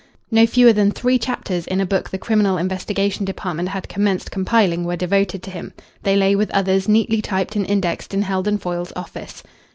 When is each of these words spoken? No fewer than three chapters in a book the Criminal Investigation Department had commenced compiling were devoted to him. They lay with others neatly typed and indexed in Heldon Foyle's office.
No 0.31 0.47
fewer 0.47 0.73
than 0.73 0.89
three 0.89 1.19
chapters 1.19 1.67
in 1.67 1.79
a 1.79 1.85
book 1.85 2.09
the 2.09 2.17
Criminal 2.17 2.57
Investigation 2.57 3.23
Department 3.23 3.69
had 3.69 3.87
commenced 3.87 4.31
compiling 4.31 4.83
were 4.83 4.95
devoted 4.95 5.43
to 5.43 5.51
him. 5.51 5.73
They 6.01 6.15
lay 6.15 6.35
with 6.35 6.49
others 6.55 6.89
neatly 6.89 7.21
typed 7.21 7.55
and 7.55 7.67
indexed 7.69 8.11
in 8.11 8.23
Heldon 8.23 8.57
Foyle's 8.57 8.91
office. 8.95 9.43